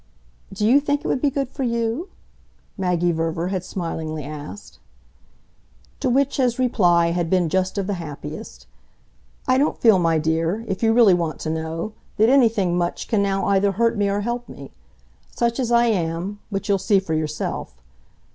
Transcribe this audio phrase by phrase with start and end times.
[0.51, 2.09] "Do you think it would be good for you?"
[2.75, 4.79] Maggie Verver had smilingly asked.
[5.99, 8.65] To which his reply had been just of the happiest.
[9.47, 13.21] "I don't feel, my dear, if you really want to know, that anything much can
[13.21, 14.71] now either hurt me or help me.
[15.29, 17.75] Such as I am but you'll see for yourself.